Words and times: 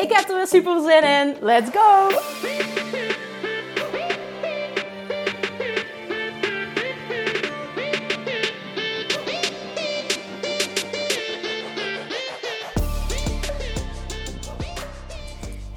Ik 0.00 0.12
heb 0.12 0.28
er 0.28 0.36
weer 0.36 0.46
super 0.46 0.80
zin 0.80 1.02
in. 1.02 1.36
Let's 1.40 1.70
go! 1.70 2.08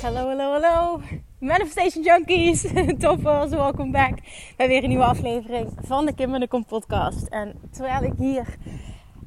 Hallo, 0.01 0.27
hallo, 0.27 0.51
hallo. 0.51 1.01
Manifestation 1.39 2.03
Junkies, 2.03 2.61
toppers, 2.99 3.49
welkom 3.49 3.91
back 3.91 4.17
bij 4.57 4.67
weer 4.67 4.83
een 4.83 4.89
nieuwe 4.89 5.03
aflevering 5.03 5.71
van 5.81 6.05
de 6.05 6.13
Kim 6.13 6.33
en 6.33 6.39
de 6.39 6.47
Kom 6.47 6.65
podcast. 6.65 7.27
En 7.27 7.55
terwijl 7.71 8.03
ik 8.03 8.13
hier 8.17 8.45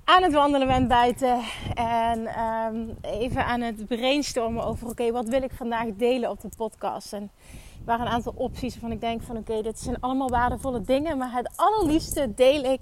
aan 0.07 0.23
het 0.23 0.33
wandelen 0.33 0.67
ben 0.67 0.89
buiten 0.89 1.41
en 1.75 2.43
um, 2.43 2.97
even 3.01 3.47
aan 3.47 3.61
het 3.61 3.87
brainstormen 3.87 4.65
over 4.65 4.89
oké, 4.89 5.13
wat 5.13 5.29
wil 5.29 5.43
ik 5.43 5.53
vandaag 5.53 5.87
delen 5.97 6.31
op 6.31 6.41
de 6.41 6.49
podcast. 6.57 7.13
En 7.13 7.23
er 7.23 7.85
waren 7.85 8.07
een 8.07 8.13
aantal 8.13 8.35
opties 8.37 8.73
waarvan 8.73 8.93
ik 8.93 9.01
denk 9.01 9.23
van 9.23 9.37
oké, 9.37 9.63
dit 9.63 9.79
zijn 9.79 10.01
allemaal 10.01 10.29
waardevolle 10.29 10.83
dingen, 10.83 11.19
maar 11.19 11.33
het 11.33 11.53
allerliefste 11.57 12.35
deel 12.35 12.65
ik 12.65 12.81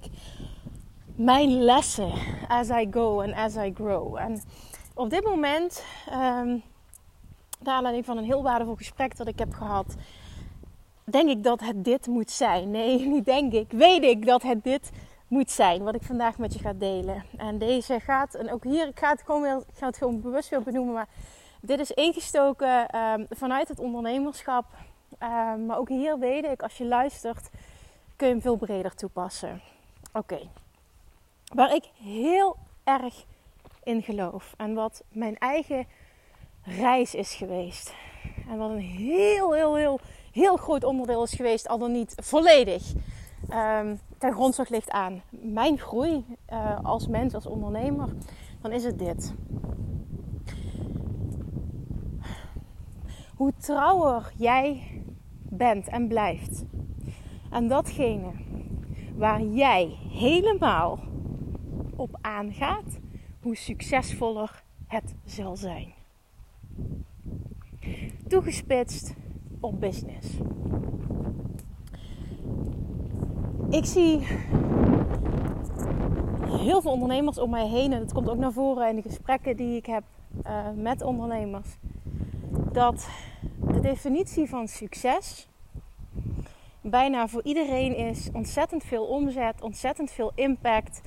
mijn 1.15 1.63
lessen 1.63 2.11
as 2.47 2.69
I 2.69 2.87
go 2.91 3.21
and 3.21 3.33
as 3.33 3.55
I 3.55 3.73
grow. 3.75 4.15
En 4.15 4.41
op 4.93 5.09
dit 5.09 5.23
moment... 5.23 5.83
Um, 6.13 6.63
naar 7.65 7.75
aanleiding 7.75 8.05
van 8.05 8.17
een 8.17 8.23
heel 8.23 8.43
waardevol 8.43 8.75
gesprek 8.75 9.17
dat 9.17 9.27
ik 9.27 9.39
heb 9.39 9.53
gehad, 9.53 9.95
denk 11.03 11.29
ik 11.29 11.43
dat 11.43 11.59
het 11.59 11.83
dit 11.83 12.07
moet 12.07 12.31
zijn. 12.31 12.71
Nee, 12.71 13.05
niet 13.07 13.25
denk 13.25 13.53
ik. 13.53 13.71
Weet 13.71 14.03
ik 14.03 14.25
dat 14.25 14.41
het 14.41 14.63
dit 14.63 14.91
moet 15.27 15.51
zijn 15.51 15.83
wat 15.83 15.95
ik 15.95 16.03
vandaag 16.03 16.37
met 16.37 16.53
je 16.53 16.59
ga 16.59 16.73
delen. 16.73 17.23
En 17.37 17.57
deze 17.57 17.99
gaat, 17.99 18.33
en 18.33 18.51
ook 18.51 18.63
hier, 18.63 18.87
ik 18.87 18.99
ga 18.99 19.09
het 19.09 19.21
gewoon, 19.21 19.41
weer, 19.41 19.57
ik 19.57 19.79
het 19.79 19.97
gewoon 19.97 20.21
bewust 20.21 20.49
weer 20.49 20.63
benoemen, 20.63 20.93
maar 20.93 21.07
dit 21.61 21.79
is 21.79 21.91
ingestoken 21.91 22.99
um, 22.99 23.25
vanuit 23.29 23.67
het 23.67 23.79
ondernemerschap. 23.79 24.65
Um, 25.23 25.65
maar 25.65 25.77
ook 25.77 25.89
hier 25.89 26.19
weet 26.19 26.45
ik, 26.45 26.61
als 26.61 26.77
je 26.77 26.85
luistert, 26.85 27.49
kun 28.15 28.27
je 28.27 28.33
hem 28.33 28.41
veel 28.41 28.55
breder 28.55 28.95
toepassen. 28.95 29.61
Oké. 30.13 30.39
Waar 31.53 31.75
ik 31.75 31.83
heel 32.03 32.55
erg 32.83 33.25
in 33.83 34.01
geloof 34.01 34.53
en 34.57 34.73
wat 34.73 35.03
mijn 35.09 35.37
eigen 35.37 35.87
reis 36.63 37.15
is 37.15 37.33
geweest. 37.33 37.93
En 38.49 38.57
wat 38.57 38.69
een 38.69 38.79
heel, 38.79 39.53
heel, 39.53 39.75
heel, 39.75 39.99
heel 40.31 40.57
groot 40.57 40.83
onderdeel 40.83 41.23
is 41.23 41.33
geweest, 41.33 41.67
al 41.67 41.77
dan 41.77 41.91
niet 41.91 42.15
volledig, 42.15 42.93
um, 43.49 43.99
ten 44.17 44.33
grondslag 44.33 44.69
ligt 44.69 44.89
aan 44.89 45.21
mijn 45.29 45.77
groei 45.77 46.25
uh, 46.49 46.79
als 46.83 47.07
mens, 47.07 47.33
als 47.33 47.45
ondernemer, 47.45 48.09
dan 48.61 48.71
is 48.71 48.83
het 48.83 48.99
dit. 48.99 49.33
Hoe 53.35 53.53
trouwer 53.57 54.33
jij 54.37 54.83
bent 55.49 55.87
en 55.87 56.07
blijft. 56.07 56.65
En 57.51 57.67
datgene 57.67 58.31
waar 59.15 59.41
jij 59.41 59.97
helemaal 60.09 60.99
op 61.95 62.17
aangaat, 62.21 62.99
hoe 63.41 63.55
succesvoller 63.55 64.63
het 64.87 65.15
zal 65.25 65.55
zijn 65.55 65.93
toegespitst 68.27 69.13
op 69.59 69.79
business. 69.79 70.27
Ik 73.69 73.85
zie 73.85 74.27
heel 76.47 76.81
veel 76.81 76.91
ondernemers 76.91 77.37
om 77.37 77.49
mij 77.49 77.67
heen, 77.67 77.93
en 77.93 77.99
dat 77.99 78.13
komt 78.13 78.29
ook 78.29 78.37
naar 78.37 78.51
voren 78.51 78.89
in 78.89 78.95
de 78.95 79.01
gesprekken 79.01 79.57
die 79.57 79.75
ik 79.75 79.85
heb 79.85 80.03
uh, 80.47 80.57
met 80.75 81.01
ondernemers, 81.01 81.67
dat 82.71 83.07
de 83.71 83.79
definitie 83.79 84.49
van 84.49 84.67
succes 84.67 85.47
bijna 86.81 87.27
voor 87.27 87.43
iedereen 87.43 87.95
is 87.95 88.29
ontzettend 88.33 88.83
veel 88.83 89.03
omzet, 89.03 89.61
ontzettend 89.61 90.11
veel 90.11 90.31
impact, 90.35 91.01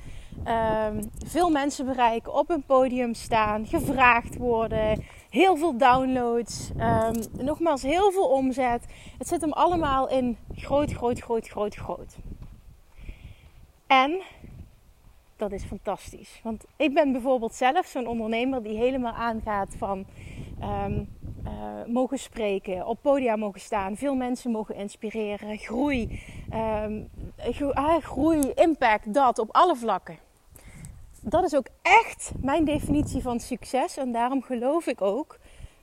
um, 0.47 0.99
veel 1.25 1.49
mensen 1.49 1.85
bereiken, 1.85 2.33
op 2.33 2.49
een 2.49 2.63
podium 2.63 3.13
staan, 3.13 3.65
gevraagd 3.65 4.37
worden, 4.37 5.03
heel 5.29 5.57
veel 5.57 5.77
downloads, 5.77 6.71
um, 6.77 7.45
nogmaals 7.45 7.81
heel 7.81 8.11
veel 8.11 8.27
omzet. 8.27 8.85
Het 9.17 9.27
zit 9.27 9.41
hem 9.41 9.51
allemaal 9.51 10.09
in 10.09 10.37
groot, 10.55 10.91
groot, 10.91 11.19
groot, 11.19 11.47
groot, 11.47 11.75
groot. 11.75 12.17
En 13.89 14.21
dat 15.35 15.51
is 15.51 15.63
fantastisch. 15.63 16.39
Want 16.43 16.65
ik 16.75 16.93
ben 16.93 17.11
bijvoorbeeld 17.11 17.53
zelf 17.53 17.85
zo'n 17.85 18.07
ondernemer 18.07 18.63
die 18.63 18.77
helemaal 18.77 19.13
aangaat 19.13 19.75
van 19.77 20.05
um, 20.61 21.09
uh, 21.45 21.51
mogen 21.87 22.19
spreken, 22.19 22.87
op 22.87 23.01
podia 23.01 23.35
mogen 23.35 23.61
staan, 23.61 23.97
veel 23.97 24.15
mensen 24.15 24.51
mogen 24.51 24.75
inspireren, 24.75 25.57
groei, 25.57 26.21
um, 26.53 27.09
groei, 28.01 28.51
impact, 28.55 29.13
dat 29.13 29.39
op 29.39 29.49
alle 29.51 29.75
vlakken 29.75 30.17
dat 31.21 31.43
is 31.43 31.55
ook 31.55 31.67
echt 31.81 32.31
mijn 32.41 32.65
definitie 32.65 33.21
van 33.21 33.39
succes. 33.39 33.97
En 33.97 34.11
daarom 34.11 34.41
geloof 34.41 34.87
ik 34.87 35.01
ook 35.01 35.37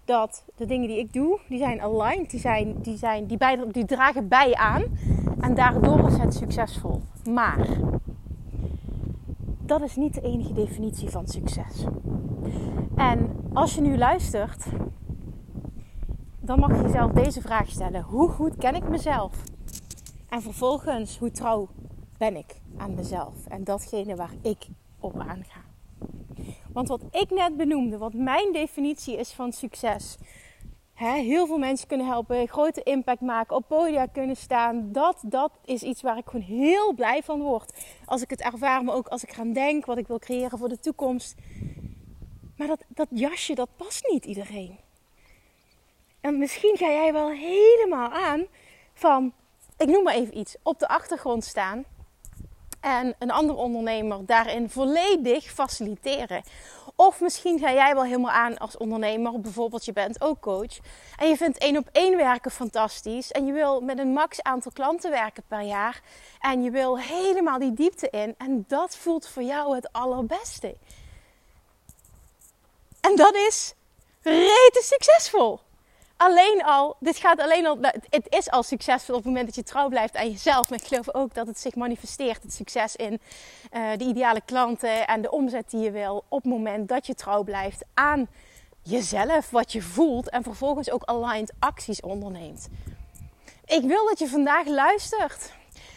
dat 0.05 0.45
de 0.57 0.67
dingen 0.67 0.89
die 0.89 0.99
ik 0.99 1.13
doe, 1.13 1.39
die 1.49 1.59
zijn 1.59 1.81
aligned, 1.81 2.31
die, 2.31 2.41
zijn, 2.41 2.75
die, 2.83 2.97
zijn, 2.97 3.27
die, 3.27 3.39
die 3.71 3.85
dragen 3.85 4.29
bij 4.29 4.55
aan. 4.55 4.85
En 5.41 5.55
daardoor 5.55 6.07
is 6.07 6.17
het 6.17 6.35
succesvol. 6.35 7.03
Maar 7.31 7.67
dat 9.67 9.83
is 9.83 9.97
niet 9.97 10.15
de 10.15 10.21
enige 10.21 10.53
definitie 10.53 11.09
van 11.09 11.27
succes. 11.27 11.85
En 12.97 13.37
als 13.53 13.75
je 13.75 13.81
nu 13.81 13.97
luistert, 13.99 14.67
dan 16.41 16.59
mag 16.59 16.77
je 16.77 16.83
jezelf 16.83 17.13
deze 17.13 17.41
vraag 17.41 17.69
stellen: 17.69 18.03
hoe 18.03 18.29
goed 18.29 18.57
ken 18.57 18.75
ik 18.75 18.89
mezelf? 18.89 19.43
En 20.29 20.43
vervolgens, 20.43 21.19
hoe 21.19 21.31
trouw 21.31 21.69
ben 22.19 22.37
ik 22.37 22.61
aan 22.77 22.95
mezelf 22.95 23.47
en 23.47 23.65
datgene 23.65 24.17
waar 24.17 24.35
ik 24.43 24.69
op 25.01 25.19
aanga. 25.19 25.61
Want 26.73 26.89
wat 26.89 27.03
ik 27.11 27.31
net 27.31 27.57
benoemde, 27.57 27.99
wat 27.99 28.15
mijn 28.15 28.53
definitie 28.53 29.17
is 29.17 29.33
van 29.33 29.53
succes. 29.53 30.19
Heel 30.97 31.47
veel 31.47 31.59
mensen 31.59 31.89
kunnen 31.89 32.07
helpen, 32.07 32.49
grote 32.49 32.83
impact 32.83 33.21
maken, 33.21 33.57
op 33.57 33.69
podia 33.69 34.07
kunnen 34.07 34.37
staan. 34.37 34.93
Dat, 34.93 35.19
dat 35.23 35.51
is 35.65 35.83
iets 35.83 36.03
waar 36.03 36.19
ik 36.19 36.27
gewoon 36.27 36.47
heel 36.47 36.95
blij 36.95 37.23
van 37.23 37.41
word. 37.41 37.73
Als 38.05 38.23
ik 38.23 38.31
het 38.31 38.41
ervaar, 38.41 38.85
maar 38.85 38.95
ook 38.95 39.09
als 39.09 39.23
ik 39.23 39.39
aan 39.39 39.53
denk, 39.53 39.87
wat 39.87 39.99
ik 39.99 40.07
wil 40.07 40.19
creëren 40.19 40.59
voor 40.59 40.69
de 40.69 40.79
toekomst. 40.79 41.35
Maar 42.57 42.67
dat, 42.67 42.85
dat 42.89 43.09
jasje, 43.11 43.55
dat 43.55 43.69
past 43.77 44.09
niet 44.11 44.25
iedereen. 44.25 44.79
En 46.21 46.39
misschien 46.39 46.77
ga 46.77 46.87
jij 46.87 47.13
wel 47.13 47.31
helemaal 47.31 48.11
aan 48.11 48.47
van, 48.95 49.33
ik 49.79 49.89
noem 49.89 50.03
maar 50.03 50.15
even 50.15 50.39
iets, 50.39 50.57
op 50.63 50.79
de 50.79 50.89
achtergrond 50.89 51.45
staan 51.45 51.85
en 52.81 53.15
een 53.19 53.31
ander 53.31 53.57
ondernemer 53.57 54.27
daarin 54.27 54.71
volledig 54.71 55.45
faciliteren. 55.45 56.43
Of 56.97 57.21
misschien 57.21 57.59
ga 57.59 57.73
jij 57.73 57.95
wel 57.95 58.05
helemaal 58.05 58.31
aan 58.31 58.59
als 58.59 58.77
ondernemer. 58.77 59.41
Bijvoorbeeld, 59.41 59.85
je 59.85 59.93
bent 59.93 60.21
ook 60.21 60.41
coach. 60.41 60.79
En 61.17 61.29
je 61.29 61.37
vindt 61.37 61.59
één 61.59 61.77
op 61.77 61.89
één 61.93 62.17
werken 62.17 62.51
fantastisch. 62.51 63.33
En 63.33 63.47
je 63.47 63.53
wil 63.53 63.81
met 63.81 63.99
een 63.99 64.13
max 64.13 64.43
aantal 64.43 64.73
klanten 64.73 65.11
werken 65.11 65.43
per 65.49 65.61
jaar. 65.61 66.01
En 66.41 66.63
je 66.63 66.71
wil 66.71 66.99
helemaal 66.99 67.59
die 67.59 67.73
diepte 67.73 68.11
in. 68.11 68.35
En 68.39 68.65
dat 68.69 68.97
voelt 68.97 69.29
voor 69.29 69.43
jou 69.43 69.75
het 69.75 69.93
allerbeste. 69.93 70.77
En 73.01 73.17
dat 73.17 73.35
is 73.35 73.75
rete 74.23 74.83
succesvol 74.83 75.61
alleen 76.17 76.63
al, 76.65 76.97
dit 77.01 77.17
gaat 77.17 77.41
alleen 77.41 77.67
al, 77.67 77.79
het 78.09 78.27
is 78.29 78.51
al 78.51 78.63
succesvol 78.63 79.15
op 79.15 79.21
het 79.21 79.29
moment 79.29 79.47
dat 79.47 79.55
je 79.55 79.63
trouw 79.63 79.89
blijft 79.89 80.17
aan 80.17 80.31
jezelf. 80.31 80.71
Maar 80.71 80.79
ik 80.79 80.87
geloof 80.87 81.15
ook 81.15 81.35
dat 81.35 81.47
het 81.47 81.59
zich 81.59 81.75
manifesteert, 81.75 82.43
het 82.43 82.53
succes 82.53 82.97
in 82.97 83.21
uh, 83.73 83.91
de 83.97 84.05
ideale 84.05 84.41
klanten 84.45 85.07
en 85.07 85.23
de 85.23 85.31
omzet 85.31 85.71
die 85.71 85.81
je 85.81 85.91
wil. 85.91 86.25
Op 86.29 86.43
het 86.43 86.53
moment 86.53 86.89
dat 86.89 87.07
je 87.07 87.15
trouw 87.15 87.43
blijft 87.43 87.85
aan 87.95 88.29
jezelf, 88.83 89.51
wat 89.51 89.73
je 89.73 89.83
voelt 89.83 90.31
en 90.31 90.43
vervolgens 90.43 90.91
ook 90.91 91.05
aligned 91.05 91.53
acties 91.59 92.01
onderneemt. 92.01 92.69
Ik 93.65 93.83
wil 93.83 94.07
dat 94.09 94.19
je 94.19 94.29
vandaag 94.29 94.67
luistert. 94.67 95.53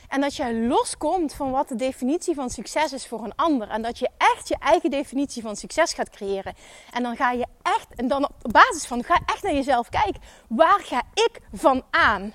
En 0.09 0.21
dat 0.21 0.35
jij 0.35 0.53
loskomt 0.53 1.33
van 1.33 1.51
wat 1.51 1.67
de 1.67 1.75
definitie 1.75 2.35
van 2.35 2.49
succes 2.49 2.93
is 2.93 3.07
voor 3.07 3.23
een 3.23 3.35
ander. 3.35 3.69
En 3.69 3.81
dat 3.81 3.99
je 3.99 4.09
echt 4.17 4.47
je 4.47 4.55
eigen 4.59 4.89
definitie 4.89 5.41
van 5.41 5.55
succes 5.55 5.93
gaat 5.93 6.09
creëren. 6.09 6.55
En 6.93 7.03
dan 7.03 7.15
ga 7.15 7.31
je 7.31 7.45
echt, 7.61 7.95
en 7.95 8.07
dan 8.07 8.25
op 8.25 8.51
basis 8.51 8.85
van, 8.85 9.03
ga 9.03 9.19
echt 9.25 9.43
naar 9.43 9.53
jezelf 9.53 9.89
kijken. 9.89 10.21
Waar 10.47 10.79
ga 10.79 11.01
ik 11.13 11.39
van 11.53 11.83
aan? 11.89 12.33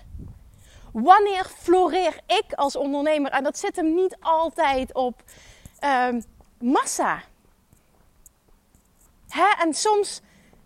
Wanneer 0.93 1.45
floreer 1.59 2.21
ik 2.27 2.53
als 2.53 2.77
ondernemer? 2.77 3.31
En 3.31 3.45
dat 3.45 3.59
zit 3.59 3.77
hem 3.77 3.95
niet 3.95 4.17
altijd 4.21 4.95
op 4.95 5.23
uh, 5.85 6.09
massa. 6.59 7.23
Hè? 9.29 9.63
En 9.63 9.75
soms 9.75 10.21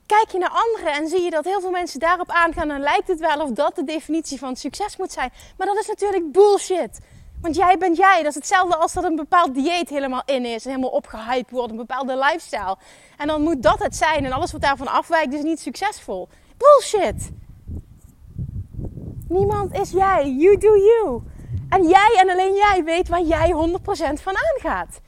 kijk 0.08 0.30
je 0.30 0.38
naar 0.38 0.62
anderen 0.64 0.92
en 0.92 1.08
zie 1.08 1.22
je 1.22 1.30
dat 1.30 1.44
heel 1.44 1.60
veel 1.60 1.70
mensen 1.70 2.00
daarop 2.00 2.30
aangaan. 2.30 2.70
En 2.70 2.80
lijkt 2.80 3.08
het 3.08 3.20
wel 3.20 3.40
of 3.40 3.50
dat 3.50 3.76
de 3.76 3.84
definitie 3.84 4.38
van 4.38 4.56
succes 4.56 4.96
moet 4.96 5.12
zijn. 5.12 5.30
Maar 5.56 5.66
dat 5.66 5.78
is 5.78 5.86
natuurlijk 5.86 6.32
bullshit. 6.32 6.98
Want 7.40 7.56
jij 7.56 7.78
bent 7.78 7.96
jij. 7.96 8.16
Dat 8.16 8.26
is 8.26 8.34
hetzelfde 8.34 8.76
als 8.76 8.92
dat 8.92 9.04
een 9.04 9.16
bepaald 9.16 9.54
dieet 9.54 9.88
helemaal 9.88 10.22
in 10.24 10.44
is. 10.44 10.64
En 10.64 10.70
helemaal 10.70 10.90
opgehyped 10.90 11.50
wordt. 11.50 11.70
Een 11.70 11.76
bepaalde 11.76 12.16
lifestyle. 12.16 12.76
En 13.16 13.26
dan 13.26 13.42
moet 13.42 13.62
dat 13.62 13.78
het 13.78 13.96
zijn. 13.96 14.24
En 14.24 14.32
alles 14.32 14.52
wat 14.52 14.60
daarvan 14.60 14.88
afwijkt 14.88 15.34
is 15.34 15.42
niet 15.42 15.60
succesvol. 15.60 16.28
Bullshit. 16.56 17.30
Niemand 19.28 19.74
is 19.74 19.90
jij. 19.90 20.30
You 20.30 20.58
do 20.58 20.76
you. 20.76 21.22
En 21.68 21.88
jij 21.88 22.16
en 22.20 22.30
alleen 22.30 22.54
jij 22.54 22.84
weet 22.84 23.08
waar 23.08 23.22
jij 23.22 23.52
100% 23.52 24.22
van 24.22 24.34
aangaat. 24.36 25.00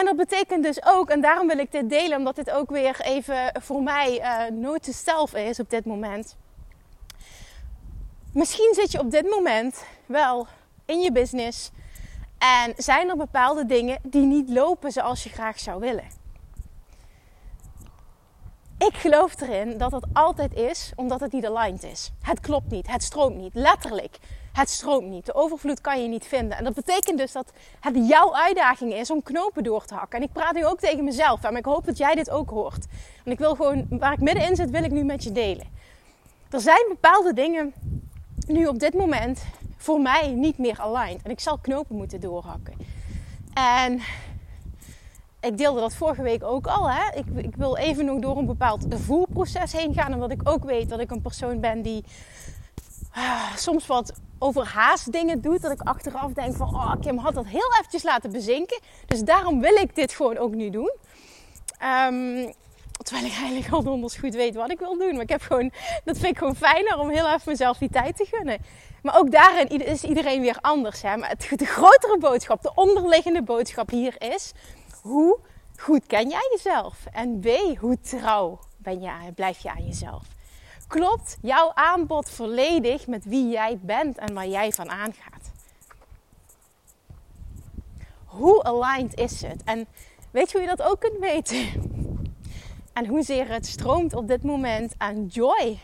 En 0.00 0.06
dat 0.06 0.16
betekent 0.16 0.62
dus 0.62 0.84
ook, 0.84 1.10
en 1.10 1.20
daarom 1.20 1.46
wil 1.46 1.58
ik 1.58 1.72
dit 1.72 1.90
delen, 1.90 2.18
omdat 2.18 2.36
dit 2.36 2.50
ook 2.50 2.70
weer 2.70 3.00
even 3.00 3.52
voor 3.60 3.82
mij 3.82 4.20
uh, 4.20 4.58
nooit 4.58 4.82
te 4.82 4.92
zelf 4.92 5.34
is 5.34 5.60
op 5.60 5.70
dit 5.70 5.84
moment. 5.84 6.36
Misschien 8.32 8.74
zit 8.74 8.92
je 8.92 8.98
op 8.98 9.10
dit 9.10 9.30
moment 9.30 9.84
wel 10.06 10.46
in 10.84 11.00
je 11.00 11.12
business 11.12 11.70
en 12.38 12.74
zijn 12.76 13.08
er 13.08 13.16
bepaalde 13.16 13.66
dingen 13.66 13.98
die 14.02 14.24
niet 14.24 14.48
lopen 14.48 14.92
zoals 14.92 15.22
je 15.22 15.28
graag 15.28 15.58
zou 15.58 15.80
willen. 15.80 16.04
Ik 18.78 18.94
geloof 18.94 19.40
erin 19.40 19.78
dat 19.78 19.92
het 19.92 20.06
altijd 20.12 20.54
is 20.54 20.92
omdat 20.96 21.20
het 21.20 21.32
niet 21.32 21.46
aligned 21.46 21.82
is. 21.82 22.10
Het 22.22 22.40
klopt 22.40 22.70
niet, 22.70 22.86
het 22.86 23.02
stroomt 23.02 23.36
niet, 23.36 23.54
letterlijk. 23.54 24.18
Het 24.52 24.68
stroomt 24.70 25.06
niet. 25.06 25.26
De 25.26 25.34
overvloed 25.34 25.80
kan 25.80 26.02
je 26.02 26.08
niet 26.08 26.24
vinden. 26.24 26.58
En 26.58 26.64
dat 26.64 26.74
betekent 26.74 27.18
dus 27.18 27.32
dat 27.32 27.52
het 27.80 28.08
jouw 28.08 28.34
uitdaging 28.34 28.94
is 28.94 29.10
om 29.10 29.22
knopen 29.22 29.62
door 29.62 29.84
te 29.84 29.94
hakken. 29.94 30.18
En 30.18 30.24
ik 30.24 30.32
praat 30.32 30.54
nu 30.54 30.66
ook 30.66 30.78
tegen 30.78 31.04
mezelf. 31.04 31.42
Maar 31.42 31.56
ik 31.56 31.64
hoop 31.64 31.84
dat 31.84 31.98
jij 31.98 32.14
dit 32.14 32.30
ook 32.30 32.50
hoort. 32.50 32.86
En 33.24 33.32
ik 33.32 33.38
wil 33.38 33.54
gewoon, 33.54 33.86
waar 33.90 34.12
ik 34.12 34.20
middenin 34.20 34.56
zit, 34.56 34.70
wil 34.70 34.84
ik 34.84 34.90
nu 34.90 35.04
met 35.04 35.24
je 35.24 35.32
delen. 35.32 35.66
Er 36.50 36.60
zijn 36.60 36.84
bepaalde 36.88 37.32
dingen 37.32 37.72
nu 38.46 38.66
op 38.66 38.78
dit 38.78 38.94
moment 38.94 39.44
voor 39.76 40.00
mij 40.00 40.32
niet 40.32 40.58
meer 40.58 40.80
aligned. 40.80 41.22
En 41.22 41.30
ik 41.30 41.40
zal 41.40 41.58
knopen 41.58 41.96
moeten 41.96 42.20
doorhakken. 42.20 42.74
En 43.54 44.00
ik 45.40 45.58
deelde 45.58 45.80
dat 45.80 45.94
vorige 45.94 46.22
week 46.22 46.42
ook 46.42 46.66
al. 46.66 46.90
Hè? 46.90 47.18
Ik, 47.18 47.24
ik, 47.36 47.56
wil 47.56 47.76
even 47.76 48.04
nog 48.04 48.18
door 48.18 48.38
een 48.38 48.46
bepaald 48.46 48.86
voelproces 48.88 49.72
heen 49.72 49.94
gaan. 49.94 50.14
Omdat 50.14 50.30
ik 50.30 50.48
ook 50.48 50.64
weet 50.64 50.88
dat 50.88 51.00
ik 51.00 51.10
een 51.10 51.22
persoon 51.22 51.60
ben 51.60 51.82
die 51.82 52.04
ah, 53.10 53.56
soms 53.56 53.86
wat 53.86 54.12
overhaast 54.40 55.12
dingen 55.12 55.40
doet. 55.40 55.62
Dat 55.62 55.70
ik 55.70 55.80
achteraf 55.80 56.32
denk 56.32 56.56
van, 56.56 56.74
oh 56.74 56.92
Kim 57.00 57.18
had 57.18 57.34
dat 57.34 57.46
heel 57.46 57.72
eventjes 57.78 58.02
laten 58.02 58.32
bezinken. 58.32 58.80
Dus 59.06 59.20
daarom 59.20 59.60
wil 59.60 59.74
ik 59.74 59.94
dit 59.94 60.12
gewoon 60.12 60.38
ook 60.38 60.54
nu 60.54 60.70
doen. 60.70 60.92
Um, 61.82 62.52
terwijl 63.02 63.26
ik 63.26 63.32
eigenlijk 63.32 63.72
al 63.72 63.82
donders 63.82 64.16
goed 64.16 64.34
weet 64.34 64.54
wat 64.54 64.70
ik 64.70 64.78
wil 64.78 64.98
doen. 64.98 65.12
Maar 65.12 65.22
ik 65.22 65.28
heb 65.28 65.42
gewoon, 65.42 65.72
dat 66.04 66.18
vind 66.18 66.32
ik 66.32 66.38
gewoon 66.38 66.56
fijner 66.56 66.98
om 66.98 67.08
heel 67.08 67.26
even 67.26 67.40
mezelf 67.44 67.78
die 67.78 67.90
tijd 67.90 68.16
te 68.16 68.26
gunnen. 68.30 68.58
Maar 69.02 69.18
ook 69.18 69.30
daarin 69.30 69.68
is 69.68 70.02
iedereen 70.02 70.40
weer 70.40 70.58
anders. 70.60 71.02
Hè? 71.02 71.16
Maar 71.16 71.28
het, 71.28 71.58
de 71.58 71.66
grotere 71.66 72.18
boodschap, 72.18 72.62
de 72.62 72.72
onderliggende 72.74 73.42
boodschap 73.42 73.90
hier 73.90 74.14
is... 74.18 74.52
Hoe 75.00 75.38
goed 75.76 76.06
ken 76.06 76.28
jij 76.28 76.48
jezelf? 76.50 76.96
En 77.12 77.40
B, 77.40 77.48
hoe 77.78 78.00
trouw 78.00 78.58
ben 78.76 79.00
je, 79.00 79.32
blijf 79.34 79.58
je 79.58 79.70
aan 79.70 79.86
jezelf? 79.86 80.22
Klopt 80.90 81.38
jouw 81.42 81.70
aanbod 81.74 82.30
volledig 82.30 83.06
met 83.06 83.24
wie 83.24 83.48
jij 83.48 83.78
bent 83.82 84.18
en 84.18 84.34
waar 84.34 84.46
jij 84.46 84.72
van 84.72 84.90
aangaat? 84.90 85.50
Hoe 88.24 88.62
aligned 88.62 89.18
is 89.18 89.42
het? 89.42 89.62
En 89.64 89.86
weet 90.30 90.50
je 90.50 90.58
hoe 90.58 90.66
je 90.68 90.76
dat 90.76 90.86
ook 90.86 91.00
kunt 91.00 91.18
weten? 91.18 91.58
En 92.92 93.06
hoezeer 93.06 93.48
het 93.48 93.66
stroomt 93.66 94.14
op 94.14 94.28
dit 94.28 94.42
moment 94.42 94.94
aan 94.98 95.26
joy 95.26 95.78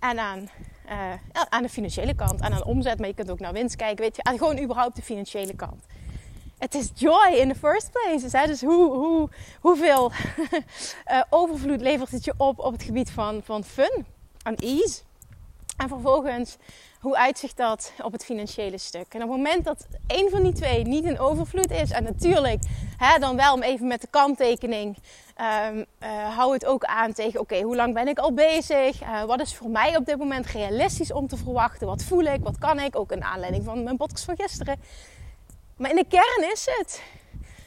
en 0.00 0.18
aan, 0.18 0.48
uh, 0.88 1.12
aan 1.48 1.62
de 1.62 1.68
financiële 1.68 2.14
kant 2.14 2.40
en 2.40 2.52
aan 2.52 2.64
omzet. 2.64 2.98
Maar 2.98 3.08
je 3.08 3.14
kunt 3.14 3.30
ook 3.30 3.40
naar 3.40 3.52
winst 3.52 3.76
kijken, 3.76 4.04
weet 4.04 4.16
je, 4.16 4.22
gewoon 4.22 4.58
überhaupt 4.58 4.96
de 4.96 5.02
financiële 5.02 5.54
kant. 5.54 5.84
Het 6.58 6.74
is 6.74 6.90
joy 6.94 7.34
in 7.34 7.48
the 7.48 7.58
first 7.58 7.90
place. 7.90 8.46
Dus 8.46 8.60
hoe, 8.60 8.94
hoe, 8.94 9.28
hoeveel 9.60 10.12
uh, 11.10 11.22
overvloed 11.30 11.80
levert 11.80 12.10
het 12.10 12.24
je 12.24 12.34
op 12.36 12.58
op 12.58 12.72
het 12.72 12.82
gebied 12.82 13.10
van, 13.10 13.42
van 13.42 13.64
fun? 13.64 14.06
Aan 14.46 14.54
ease. 14.54 15.00
En 15.76 15.88
vervolgens, 15.88 16.56
hoe 17.00 17.16
uitzicht 17.16 17.56
dat 17.56 17.92
op 18.02 18.12
het 18.12 18.24
financiële 18.24 18.78
stuk? 18.78 19.14
En 19.14 19.22
op 19.22 19.28
het 19.28 19.36
moment 19.36 19.64
dat 19.64 19.86
één 20.06 20.30
van 20.30 20.42
die 20.42 20.52
twee 20.52 20.82
niet 20.84 21.04
in 21.04 21.18
overvloed 21.18 21.70
is, 21.70 21.90
en 21.90 22.04
natuurlijk 22.04 22.62
hè, 22.96 23.18
dan 23.18 23.36
wel 23.36 23.54
om 23.54 23.62
even 23.62 23.86
met 23.86 24.00
de 24.00 24.06
kanttekening, 24.10 24.96
um, 25.70 25.84
uh, 26.00 26.36
hou 26.36 26.52
het 26.52 26.66
ook 26.66 26.84
aan 26.84 27.12
tegen: 27.12 27.40
oké, 27.40 27.60
hoe 27.60 27.76
lang 27.76 27.94
ben 27.94 28.08
ik 28.08 28.18
al 28.18 28.32
bezig? 28.32 29.02
Uh, 29.02 29.24
wat 29.24 29.40
is 29.40 29.54
voor 29.54 29.70
mij 29.70 29.96
op 29.96 30.06
dit 30.06 30.18
moment 30.18 30.46
realistisch 30.46 31.12
om 31.12 31.26
te 31.28 31.36
verwachten? 31.36 31.86
Wat 31.86 32.02
voel 32.02 32.24
ik? 32.24 32.42
Wat 32.42 32.58
kan 32.58 32.80
ik? 32.80 32.96
Ook 32.96 33.12
in 33.12 33.24
aanleiding 33.24 33.64
van 33.64 33.82
mijn 33.82 33.96
podcast 33.96 34.24
van 34.24 34.36
gisteren. 34.36 34.80
Maar 35.76 35.90
in 35.90 35.96
de 35.96 36.06
kern 36.08 36.50
is 36.52 36.66
het 36.70 37.02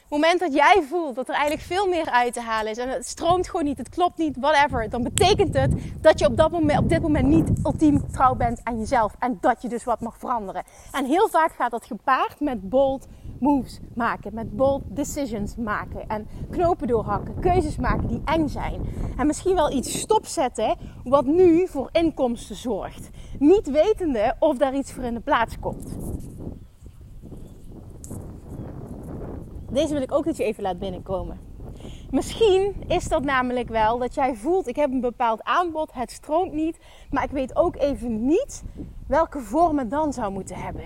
moment 0.10 0.40
dat 0.40 0.54
jij 0.54 0.84
voelt 0.90 1.16
dat 1.16 1.28
er 1.28 1.34
eigenlijk 1.34 1.64
veel 1.64 1.88
meer 1.88 2.10
uit 2.10 2.34
te 2.34 2.42
halen 2.42 2.72
is 2.72 2.78
en 2.78 2.90
het 2.90 3.08
stroomt 3.08 3.50
gewoon 3.50 3.66
niet, 3.66 3.78
het 3.78 3.90
klopt 3.90 4.18
niet, 4.18 4.38
whatever, 4.40 4.90
dan 4.90 5.04
betekent 5.04 5.54
het 5.54 5.74
dat 6.02 6.20
je 6.20 6.26
op, 6.26 6.38
dat 6.38 6.52
moment, 6.52 6.80
op 6.80 6.90
dit 6.90 7.02
moment 7.02 7.28
niet 7.28 7.50
ultiem 7.64 8.12
trouw 8.12 8.36
bent 8.36 8.60
aan 8.64 8.80
jezelf 8.80 9.16
en 9.20 9.38
dat 9.42 9.62
je 9.62 9.68
dus 9.68 9.84
wat 9.84 10.00
mag 10.02 10.18
veranderen. 10.18 10.64
En 10.92 11.06
heel 11.06 11.28
vaak 11.28 11.52
gaat 11.52 11.72
dat 11.72 11.86
gepaard 11.86 12.40
met 12.40 12.70
bold 12.70 13.08
moves 13.40 13.80
maken, 13.96 14.34
met 14.34 14.56
bold 14.56 14.82
decisions 14.86 15.56
maken 15.56 16.08
en 16.08 16.28
knopen 16.50 16.88
doorhakken, 16.88 17.40
keuzes 17.40 17.78
maken 17.78 18.08
die 18.08 18.22
eng 18.26 18.48
zijn. 18.48 18.82
En 19.18 19.28
misschien 19.28 19.56
wel 19.56 19.72
iets 19.72 20.00
stopzetten 20.00 20.78
wat 21.04 21.26
nu 21.26 21.68
voor 21.68 21.90
inkomsten 21.92 22.56
zorgt, 22.56 23.10
niet 23.40 23.70
wetende 23.70 24.36
of 24.40 24.58
daar 24.58 24.76
iets 24.76 24.92
voor 24.92 25.04
in 25.04 25.14
de 25.14 25.20
plaats 25.20 25.60
komt. 25.60 25.98
Deze 29.72 29.94
wil 29.94 30.02
ik 30.02 30.12
ook 30.12 30.26
dat 30.26 30.38
je 30.38 30.44
even 30.44 30.64
laat 30.64 30.80
binnenkomen. 30.80 31.40
Misschien 32.12 32.74
is 32.88 33.08
dat 33.08 33.24
namelijk 33.24 33.70
wel 33.70 33.98
dat 33.98 34.14
jij 34.14 34.36
voelt: 34.36 34.68
ik 34.68 34.76
heb 34.76 34.92
een 34.92 35.02
bepaald 35.02 35.44
aanbod, 35.44 35.94
het 35.94 36.12
stroomt 36.12 36.54
niet, 36.54 36.80
maar 37.10 37.24
ik 37.24 37.32
weet 37.32 37.56
ook 37.56 37.76
even 37.76 38.26
niet 38.26 38.64
welke 39.08 39.40
vorm 39.40 39.78
het 39.78 39.90
dan 39.90 40.14
zou 40.14 40.32
moeten 40.32 40.56
hebben. 40.56 40.84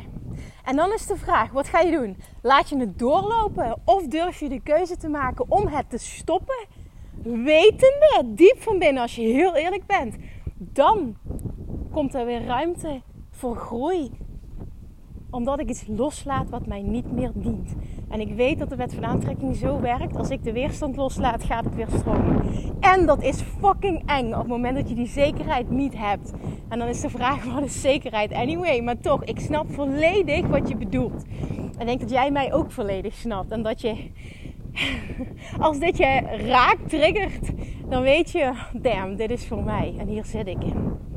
En 0.64 0.76
dan 0.76 0.94
is 0.94 1.06
de 1.06 1.18
vraag: 1.18 1.52
wat 1.52 1.68
ga 1.68 1.80
je 1.80 1.92
doen? 1.92 2.18
Laat 2.42 2.70
je 2.70 2.78
het 2.78 3.00
doorlopen 3.00 3.82
of 3.86 4.08
durf 4.08 4.40
je 4.40 4.50
de 4.50 4.62
keuze 4.62 4.98
te 4.98 5.10
maken 5.10 5.46
om 5.48 5.68
het 5.68 5.90
te 5.90 5.98
stoppen? 5.98 6.66
Wetende, 7.24 8.22
diep 8.26 8.62
van 8.62 8.80
binnen, 8.80 9.02
als 9.02 9.16
je 9.16 9.22
heel 9.22 9.56
eerlijk 9.56 9.86
bent, 9.86 10.16
dan 10.58 11.16
komt 11.92 12.14
er 12.14 12.26
weer 12.26 12.46
ruimte 12.46 13.02
voor 13.30 13.56
groei, 13.56 14.12
omdat 15.30 15.60
ik 15.60 15.70
iets 15.70 15.84
loslaat 15.88 16.50
wat 16.50 16.66
mij 16.66 16.82
niet 16.82 17.12
meer 17.12 17.32
dient. 17.34 17.76
En 18.14 18.20
ik 18.20 18.36
weet 18.36 18.60
dat 18.60 18.70
de 18.70 18.76
wet 18.76 18.94
van 18.94 19.06
aantrekking 19.06 19.56
zo 19.56 19.82
werkt. 19.82 20.16
Als 20.16 20.30
ik 20.30 20.44
de 20.44 20.52
weerstand 20.52 20.96
loslaat, 20.96 21.44
gaat 21.44 21.64
het 21.66 21.76
weer 21.76 21.88
stromen. 21.98 22.42
En 22.80 23.06
dat 23.06 23.24
is 23.24 23.42
fucking 23.42 24.04
eng 24.06 24.32
op 24.34 24.40
het 24.40 24.48
moment 24.48 24.76
dat 24.76 24.90
je 24.90 24.96
die 24.96 25.08
zekerheid 25.08 25.70
niet 25.70 25.98
hebt. 25.98 26.32
En 26.70 26.80
dan 26.80 26.88
is 26.88 27.02
de 27.02 27.10
vraag, 27.10 27.44
wat 27.54 27.64
is 27.64 27.82
zekerheid 27.82 28.34
anyway? 28.34 28.82
Maar 28.82 29.00
toch, 29.00 29.24
ik 29.24 29.40
snap 29.40 29.72
volledig 29.72 30.48
wat 30.48 30.70
je 30.70 30.76
bedoelt. 30.76 31.24
Ik 31.80 31.86
denk 31.86 32.00
dat 32.00 32.10
jij 32.10 32.32
mij 32.32 32.54
ook 32.54 32.72
volledig 32.72 33.14
snapt. 33.14 33.52
En 33.52 33.64
dat 33.64 33.82
je, 33.82 33.96
als 35.60 35.80
dit 35.80 35.98
je 35.98 36.20
raakt, 36.48 36.90
triggert, 36.90 37.52
dan 37.90 38.02
weet 38.02 38.32
je, 38.32 38.52
damn, 38.74 39.16
dit 39.16 39.32
is 39.32 39.48
voor 39.48 39.64
mij. 39.64 39.94
En 39.98 40.08
hier 40.08 40.26
zit 40.26 40.48
ik 40.48 40.64
in 40.64 41.13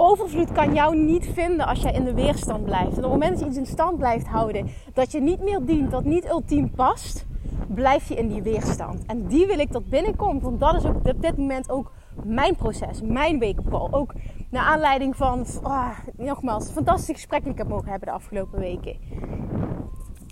overvloed 0.00 0.52
kan 0.52 0.74
jou 0.74 0.96
niet 0.96 1.30
vinden 1.32 1.66
als 1.66 1.82
jij 1.82 1.92
in 1.92 2.04
de 2.04 2.14
weerstand 2.14 2.64
blijft. 2.64 2.96
En 2.96 3.04
op 3.04 3.10
het 3.10 3.12
moment 3.12 3.30
dat 3.30 3.40
je 3.40 3.46
iets 3.46 3.56
in 3.56 3.66
stand 3.66 3.98
blijft 3.98 4.26
houden, 4.26 4.70
dat 4.94 5.12
je 5.12 5.20
niet 5.20 5.42
meer 5.42 5.64
dient, 5.64 5.90
dat 5.90 6.04
niet 6.04 6.28
ultiem 6.28 6.70
past, 6.70 7.26
blijf 7.74 8.08
je 8.08 8.14
in 8.14 8.28
die 8.28 8.42
weerstand. 8.42 9.06
En 9.06 9.26
die 9.26 9.46
wil 9.46 9.58
ik 9.58 9.72
dat 9.72 9.88
binnenkomt, 9.88 10.42
want 10.42 10.60
dat 10.60 10.74
is 10.74 10.84
ook 10.84 10.96
op 10.96 11.22
dit 11.22 11.36
moment 11.36 11.70
ook 11.70 11.92
mijn 12.24 12.56
proces, 12.56 13.00
mijn 13.02 13.38
wake-up. 13.38 13.74
Ook 13.90 14.12
naar 14.50 14.64
aanleiding 14.64 15.16
van, 15.16 15.46
oh, 15.62 15.98
nogmaals, 16.16 16.70
fantastische 16.70 17.12
gesprekken 17.12 17.50
die 17.50 17.60
ik 17.60 17.66
heb 17.66 17.76
mogen 17.76 17.90
hebben 17.90 18.08
de 18.08 18.14
afgelopen 18.14 18.60
weken. 18.60 18.96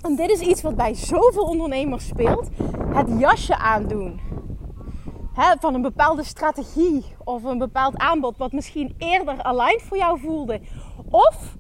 En 0.03 0.17
dit 0.17 0.31
is 0.31 0.41
iets 0.41 0.63
wat 0.63 0.77
bij 0.77 0.95
zoveel 0.95 1.43
ondernemers 1.43 2.07
speelt. 2.07 2.49
Het 2.95 3.09
jasje 3.19 3.59
aandoen 3.59 4.21
van 5.39 5.75
een 5.75 5.83
bepaalde 5.83 6.25
strategie 6.25 7.05
of 7.25 7.45
een 7.45 7.59
bepaald 7.59 7.97
aanbod 7.97 8.37
wat 8.37 8.53
misschien 8.53 8.95
eerder 8.99 9.43
aligned 9.43 9.83
voor 9.83 9.97
jou 9.97 10.21
voelde. 10.21 10.61
Of 11.11 11.57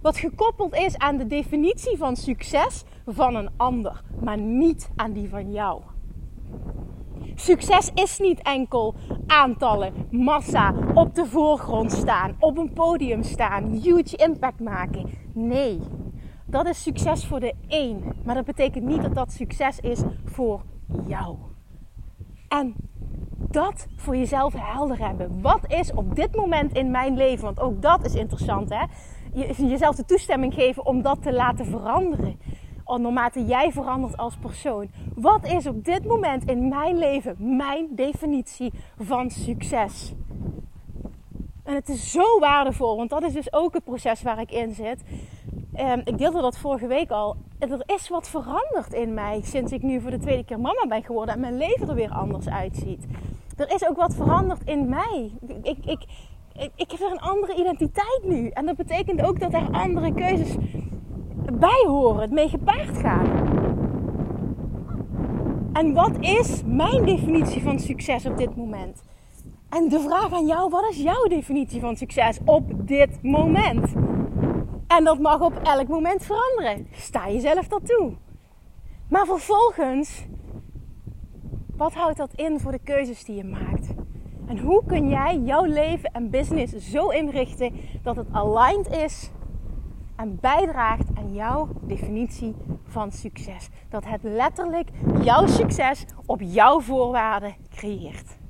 wat 0.00 0.16
gekoppeld 0.16 0.74
is 0.74 0.98
aan 0.98 1.16
de 1.16 1.26
definitie 1.26 1.96
van 1.96 2.16
succes 2.16 2.84
van 3.06 3.34
een 3.34 3.50
ander, 3.56 4.02
maar 4.20 4.38
niet 4.38 4.90
aan 4.96 5.12
die 5.12 5.28
van 5.28 5.52
jou. 5.52 5.82
Succes 7.34 7.90
is 7.94 8.18
niet 8.18 8.42
enkel 8.42 8.94
aantallen, 9.26 9.92
massa, 10.10 10.74
op 10.94 11.14
de 11.14 11.26
voorgrond 11.26 11.92
staan, 11.92 12.36
op 12.38 12.58
een 12.58 12.72
podium 12.72 13.22
staan, 13.22 13.64
huge 13.64 14.16
impact 14.16 14.60
maken. 14.60 15.10
Nee, 15.34 15.80
dat 16.46 16.66
is 16.66 16.82
succes 16.82 17.26
voor 17.26 17.40
de 17.40 17.54
één. 17.68 18.02
Maar 18.24 18.34
dat 18.34 18.44
betekent 18.44 18.84
niet 18.84 19.02
dat 19.02 19.14
dat 19.14 19.32
succes 19.32 19.78
is 19.78 20.00
voor 20.24 20.62
jou. 21.06 21.36
En 22.52 22.74
dat 23.50 23.86
voor 23.96 24.16
jezelf 24.16 24.54
helder 24.56 24.98
hebben. 24.98 25.40
Wat 25.40 25.60
is 25.66 25.92
op 25.92 26.14
dit 26.14 26.36
moment 26.36 26.72
in 26.72 26.90
mijn 26.90 27.16
leven, 27.16 27.44
want 27.44 27.60
ook 27.60 27.82
dat 27.82 28.04
is 28.04 28.14
interessant 28.14 28.68
hè. 28.68 28.84
jezelf 29.66 29.96
de 29.96 30.04
toestemming 30.04 30.54
geven 30.54 30.86
om 30.86 31.02
dat 31.02 31.22
te 31.22 31.32
laten 31.32 31.66
veranderen. 31.66 32.40
Naarmate 32.86 33.44
jij 33.44 33.72
verandert 33.72 34.16
als 34.16 34.36
persoon. 34.36 34.90
Wat 35.14 35.46
is 35.46 35.66
op 35.66 35.84
dit 35.84 36.04
moment 36.04 36.44
in 36.44 36.68
mijn 36.68 36.98
leven 36.98 37.56
mijn 37.56 37.86
definitie 37.90 38.72
van 38.98 39.30
succes? 39.30 40.14
En 41.64 41.74
het 41.74 41.88
is 41.88 42.10
zo 42.10 42.38
waardevol, 42.38 42.96
want 42.96 43.10
dat 43.10 43.22
is 43.22 43.32
dus 43.32 43.52
ook 43.52 43.74
het 43.74 43.84
proces 43.84 44.22
waar 44.22 44.40
ik 44.40 44.50
in 44.50 44.74
zit. 44.74 45.02
Um, 45.76 46.00
ik 46.04 46.18
deelde 46.18 46.40
dat 46.40 46.58
vorige 46.58 46.86
week 46.86 47.10
al. 47.10 47.36
Er 47.70 47.82
is 47.86 48.08
wat 48.08 48.28
veranderd 48.28 48.92
in 48.92 49.14
mij 49.14 49.40
sinds 49.44 49.72
ik 49.72 49.82
nu 49.82 50.00
voor 50.00 50.10
de 50.10 50.18
tweede 50.18 50.44
keer 50.44 50.60
mama 50.60 50.86
ben 50.88 51.02
geworden 51.02 51.34
en 51.34 51.40
mijn 51.40 51.56
leven 51.56 51.88
er 51.88 51.94
weer 51.94 52.10
anders 52.10 52.48
uitziet. 52.48 53.06
Er 53.56 53.74
is 53.74 53.88
ook 53.88 53.96
wat 53.96 54.14
veranderd 54.14 54.64
in 54.64 54.88
mij. 54.88 55.30
Ik, 55.62 55.78
ik, 55.84 56.04
ik, 56.52 56.70
ik 56.74 56.90
heb 56.90 56.98
weer 56.98 57.10
een 57.10 57.20
andere 57.20 57.54
identiteit 57.54 58.20
nu. 58.22 58.48
En 58.48 58.66
dat 58.66 58.76
betekent 58.76 59.22
ook 59.22 59.40
dat 59.40 59.52
er 59.52 59.70
andere 59.70 60.14
keuzes 60.14 60.56
bij 61.52 61.84
horen, 61.86 62.20
het 62.20 62.30
mee 62.30 62.48
gepaard 62.48 62.98
gaan. 62.98 63.26
En 65.72 65.92
wat 65.92 66.16
is 66.20 66.62
mijn 66.66 67.04
definitie 67.04 67.62
van 67.62 67.78
succes 67.78 68.26
op 68.26 68.36
dit 68.36 68.56
moment? 68.56 69.02
En 69.68 69.88
de 69.88 70.00
vraag 70.00 70.32
aan 70.32 70.46
jou, 70.46 70.70
wat 70.70 70.90
is 70.90 71.02
jouw 71.02 71.24
definitie 71.24 71.80
van 71.80 71.96
succes 71.96 72.38
op 72.44 72.86
dit 72.88 73.22
moment? 73.22 73.92
En 74.96 75.04
dat 75.04 75.18
mag 75.18 75.40
op 75.40 75.60
elk 75.62 75.88
moment 75.88 76.24
veranderen. 76.24 76.86
Sta 76.92 77.30
jezelf 77.30 77.68
dat 77.68 77.86
toe. 77.86 78.12
Maar 79.08 79.26
vervolgens, 79.26 80.26
wat 81.76 81.94
houdt 81.94 82.16
dat 82.16 82.32
in 82.34 82.60
voor 82.60 82.72
de 82.72 82.80
keuzes 82.84 83.24
die 83.24 83.36
je 83.36 83.44
maakt? 83.44 83.94
En 84.46 84.58
hoe 84.58 84.82
kun 84.86 85.08
jij 85.08 85.38
jouw 85.38 85.64
leven 85.64 86.12
en 86.12 86.30
business 86.30 86.90
zo 86.90 87.08
inrichten 87.08 87.72
dat 88.02 88.16
het 88.16 88.26
aligned 88.32 88.90
is 88.90 89.30
en 90.16 90.38
bijdraagt 90.40 91.08
aan 91.14 91.34
jouw 91.34 91.68
definitie 91.80 92.54
van 92.84 93.12
succes? 93.12 93.68
Dat 93.88 94.04
het 94.04 94.22
letterlijk 94.22 94.88
jouw 95.22 95.46
succes 95.46 96.04
op 96.26 96.40
jouw 96.40 96.80
voorwaarden 96.80 97.54
creëert. 97.70 98.40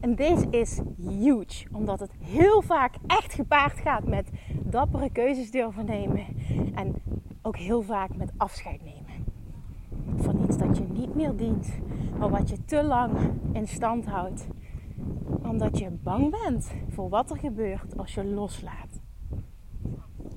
En 0.00 0.14
deze 0.14 0.46
is 0.50 0.80
huge, 0.96 1.66
omdat 1.72 2.00
het 2.00 2.10
heel 2.24 2.62
vaak 2.62 2.94
echt 3.06 3.34
gepaard 3.34 3.78
gaat 3.78 4.04
met 4.04 4.30
dappere 4.70 5.10
keuzes 5.10 5.50
durven 5.50 5.84
nemen 5.84 6.26
en 6.74 6.94
ook 7.42 7.56
heel 7.56 7.82
vaak 7.82 8.16
met 8.16 8.32
afscheid 8.36 8.82
nemen. 8.84 9.24
Van 10.16 10.42
iets 10.42 10.56
dat 10.56 10.76
je 10.76 10.84
niet 10.92 11.14
meer 11.14 11.36
dient, 11.36 11.68
maar 12.18 12.30
wat 12.30 12.48
je 12.48 12.64
te 12.64 12.82
lang 12.84 13.16
in 13.52 13.68
stand 13.68 14.06
houdt. 14.06 14.46
Omdat 15.42 15.78
je 15.78 15.90
bang 15.90 16.30
bent 16.42 16.72
voor 16.88 17.08
wat 17.08 17.30
er 17.30 17.38
gebeurt 17.38 17.98
als 17.98 18.14
je 18.14 18.24
loslaat. 18.24 19.00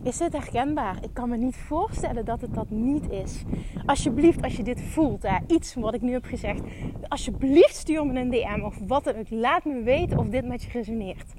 Is 0.03 0.17
dit 0.17 0.33
herkenbaar? 0.33 1.03
Ik 1.03 1.13
kan 1.13 1.29
me 1.29 1.37
niet 1.37 1.55
voorstellen 1.55 2.25
dat 2.25 2.41
het 2.41 2.53
dat 2.53 2.69
niet 2.69 3.09
is. 3.09 3.43
Alsjeblieft, 3.85 4.41
als 4.41 4.55
je 4.55 4.63
dit 4.63 4.81
voelt, 4.81 5.23
hè, 5.23 5.37
iets 5.47 5.73
wat 5.73 5.93
ik 5.93 6.01
nu 6.01 6.11
heb 6.11 6.25
gezegd, 6.25 6.61
alsjeblieft 7.07 7.75
stuur 7.75 8.05
me 8.05 8.19
een 8.19 8.29
DM 8.29 8.61
of 8.63 8.79
wat 8.87 9.03
dan 9.03 9.15
ook. 9.15 9.29
Laat 9.29 9.65
me 9.65 9.81
weten 9.81 10.17
of 10.17 10.27
dit 10.27 10.47
met 10.47 10.63
je 10.63 10.69
resoneert. 10.71 11.33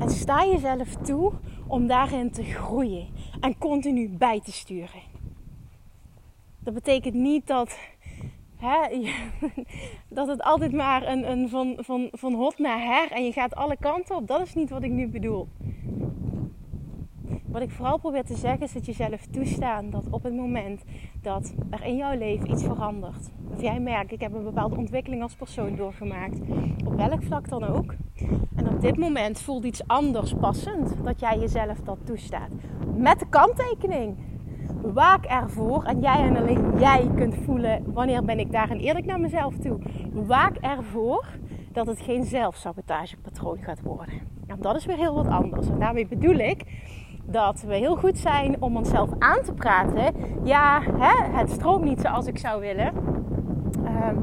En 0.00 0.10
sta 0.10 0.44
jezelf 0.44 0.94
toe 0.94 1.32
om 1.66 1.86
daarin 1.86 2.30
te 2.30 2.42
groeien 2.42 3.08
en 3.40 3.58
continu 3.58 4.08
bij 4.08 4.40
te 4.40 4.52
sturen. 4.52 5.02
Dat 6.58 6.74
betekent 6.74 7.14
niet 7.14 7.46
dat 7.46 7.78
hè, 8.56 9.10
dat 10.18 10.28
het 10.28 10.42
altijd 10.42 10.72
maar 10.72 11.08
een, 11.08 11.30
een 11.30 11.48
van, 11.48 11.78
van, 11.78 12.08
van 12.12 12.34
hot 12.34 12.58
naar 12.58 12.80
her 12.80 13.10
en 13.10 13.24
je 13.24 13.32
gaat 13.32 13.54
alle 13.54 13.76
kanten 13.80 14.16
op. 14.16 14.26
Dat 14.26 14.40
is 14.40 14.54
niet 14.54 14.70
wat 14.70 14.82
ik 14.82 14.90
nu 14.90 15.08
bedoel. 15.08 15.48
Wat 17.50 17.62
ik 17.62 17.70
vooral 17.70 17.98
probeer 17.98 18.24
te 18.24 18.36
zeggen 18.36 18.62
is 18.62 18.72
dat 18.72 18.86
je 18.86 18.92
jezelf 18.92 19.26
toestaan 19.26 19.90
dat 19.90 20.04
op 20.10 20.22
het 20.22 20.34
moment 20.34 20.82
dat 21.22 21.54
er 21.70 21.84
in 21.84 21.96
jouw 21.96 22.18
leven 22.18 22.50
iets 22.50 22.62
verandert, 22.64 23.30
of 23.52 23.62
jij 23.62 23.80
merkt, 23.80 24.12
ik 24.12 24.20
heb 24.20 24.34
een 24.34 24.44
bepaalde 24.44 24.76
ontwikkeling 24.76 25.22
als 25.22 25.34
persoon 25.34 25.76
doorgemaakt, 25.76 26.38
op 26.84 26.96
welk 26.96 27.22
vlak 27.22 27.48
dan 27.48 27.64
ook, 27.64 27.94
en 28.56 28.68
op 28.68 28.80
dit 28.80 28.96
moment 28.96 29.40
voelt 29.40 29.64
iets 29.64 29.86
anders 29.86 30.34
passend, 30.34 30.94
dat 31.04 31.20
jij 31.20 31.38
jezelf 31.38 31.80
dat 31.80 31.98
toestaat. 32.04 32.50
Met 32.96 33.18
de 33.18 33.28
kanttekening 33.28 34.16
Waak 34.82 35.24
ervoor, 35.24 35.84
en 35.84 36.00
jij 36.00 36.22
en 36.22 36.36
alleen 36.36 36.78
jij 36.78 37.10
kunt 37.14 37.34
voelen 37.34 37.92
wanneer 37.92 38.24
ben 38.24 38.38
ik 38.38 38.52
daar 38.52 38.70
en 38.70 38.78
eerlijk 38.78 39.06
naar 39.06 39.20
mezelf 39.20 39.56
toe. 39.56 39.78
Waak 40.12 40.56
ervoor 40.56 41.26
dat 41.72 41.86
het 41.86 42.00
geen 42.00 42.24
zelfsabotagepatroon 42.24 43.58
gaat 43.58 43.80
worden. 43.80 44.14
En 44.46 44.56
dat 44.60 44.76
is 44.76 44.86
weer 44.86 44.96
heel 44.96 45.14
wat 45.14 45.26
anders. 45.26 45.68
En 45.68 45.78
daarmee 45.78 46.06
bedoel 46.06 46.38
ik 46.38 46.64
dat 47.30 47.60
we 47.60 47.74
heel 47.74 47.96
goed 47.96 48.18
zijn 48.18 48.56
om 48.62 48.76
onszelf 48.76 49.08
aan 49.18 49.42
te 49.44 49.52
praten. 49.52 50.14
Ja, 50.44 50.82
hè, 50.98 51.38
het 51.38 51.50
stroomt 51.50 51.84
niet 51.84 52.00
zoals 52.00 52.26
ik 52.26 52.38
zou 52.38 52.60
willen. 52.60 52.92
Ehm, 53.84 54.16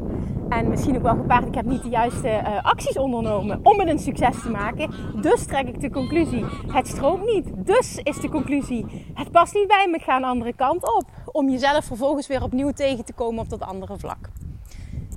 en 0.50 0.70
misschien 0.70 0.96
ook 0.96 1.02
wel 1.02 1.16
gepaard, 1.16 1.48
ik 1.48 1.56
heb 1.56 1.66
niet 1.66 1.82
de 1.82 1.90
juiste 1.90 2.28
uh, 2.28 2.64
acties 2.64 2.98
ondernomen 2.98 3.60
om 3.64 3.80
het 3.80 3.90
een 3.90 4.00
succes 4.00 4.42
te 4.42 4.50
maken. 4.50 4.92
Dus 5.22 5.46
trek 5.46 5.68
ik 5.68 5.82
de 5.82 5.90
conclusie, 5.90 6.46
het 6.68 6.88
stroomt 6.88 7.26
niet. 7.26 7.48
Dus 7.56 8.00
is 8.04 8.20
de 8.20 8.30
conclusie, 8.30 8.86
het 9.14 9.32
past 9.32 9.54
niet 9.54 9.68
bij 9.68 9.88
me, 9.90 9.96
ik 9.96 10.04
ga 10.04 10.16
een 10.16 10.24
andere 10.24 10.54
kant 10.54 10.96
op. 10.96 11.04
Om 11.32 11.50
jezelf 11.50 11.86
vervolgens 11.86 12.28
weer 12.28 12.44
opnieuw 12.44 12.72
tegen 12.72 13.06
te 13.06 13.14
komen 13.14 13.44
op 13.44 13.50
dat 13.50 13.62
andere 13.62 13.98
vlak. 13.98 14.30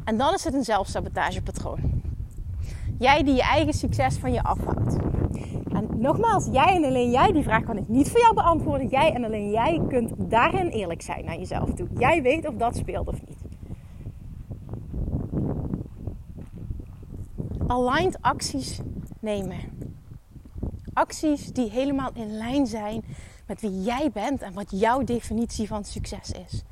En 0.04 0.16
dan 0.16 0.34
is 0.34 0.44
het 0.44 0.54
een 0.54 0.64
zelfsabotagepatroon. 0.64 1.99
Jij 3.00 3.22
die 3.22 3.34
je 3.34 3.42
eigen 3.42 3.72
succes 3.72 4.16
van 4.16 4.32
je 4.32 4.42
afhoudt. 4.42 4.96
En 5.72 5.88
nogmaals, 5.96 6.48
jij 6.52 6.74
en 6.74 6.84
alleen 6.84 7.10
jij, 7.10 7.32
die 7.32 7.42
vraag 7.42 7.64
kan 7.64 7.76
ik 7.76 7.88
niet 7.88 8.10
voor 8.10 8.20
jou 8.20 8.34
beantwoorden. 8.34 8.88
Jij 8.88 9.12
en 9.12 9.24
alleen 9.24 9.50
jij 9.50 9.80
kunt 9.88 10.12
daarin 10.16 10.66
eerlijk 10.66 11.02
zijn 11.02 11.24
naar 11.24 11.38
jezelf 11.38 11.70
toe. 11.74 11.88
Jij 11.98 12.22
weet 12.22 12.48
of 12.48 12.54
dat 12.54 12.76
speelt 12.76 13.08
of 13.08 13.20
niet. 13.28 13.38
aligned 17.70 18.16
acties 18.20 18.80
nemen. 19.20 19.58
Acties 20.92 21.52
die 21.52 21.70
helemaal 21.70 22.10
in 22.14 22.36
lijn 22.36 22.66
zijn 22.66 23.04
met 23.46 23.60
wie 23.60 23.82
jij 23.82 24.10
bent 24.12 24.42
en 24.42 24.52
wat 24.52 24.66
jouw 24.70 25.04
definitie 25.04 25.68
van 25.68 25.84
succes 25.84 26.30
is. 26.30 26.62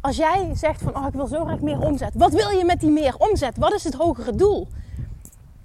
Als 0.00 0.16
jij 0.16 0.50
zegt 0.54 0.82
van 0.82 0.96
oh, 0.96 1.06
ik 1.06 1.12
wil 1.12 1.26
zo 1.26 1.44
graag 1.44 1.60
meer 1.60 1.80
omzet. 1.80 2.14
Wat 2.14 2.32
wil 2.32 2.50
je 2.50 2.64
met 2.64 2.80
die 2.80 2.90
meer 2.90 3.16
omzet? 3.16 3.56
Wat 3.56 3.72
is 3.72 3.84
het 3.84 3.94
hogere 3.94 4.34
doel? 4.34 4.68